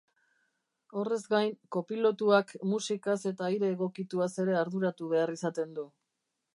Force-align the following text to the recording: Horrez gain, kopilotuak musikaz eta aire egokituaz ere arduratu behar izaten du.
Horrez 1.01 1.19
gain, 1.33 1.51
kopilotuak 1.75 2.55
musikaz 2.71 3.19
eta 3.33 3.47
aire 3.51 3.73
egokituaz 3.77 4.33
ere 4.47 4.61
arduratu 4.65 5.15
behar 5.17 5.39
izaten 5.41 5.79
du. 5.81 5.91